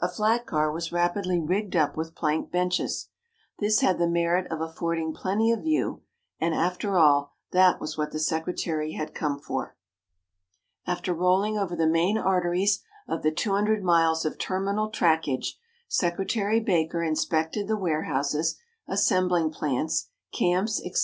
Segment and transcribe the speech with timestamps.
[0.00, 3.08] A flat car was rapidly rigged up with plank benches.
[3.58, 6.02] This had the merit of affording plenty of view,
[6.38, 9.78] and, after all, that was what the secretary had come for.
[10.86, 15.54] After rolling over the main arteries of the 200 miles of terminal trackage,
[15.88, 21.00] Secretary Baker inspected the warehouses, assembling plants, camps, etc.